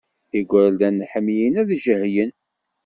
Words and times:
Igerdan 0.39 0.97
ḥemmlen 1.11 1.53
ad 1.61 1.69
jehlen. 1.83 2.31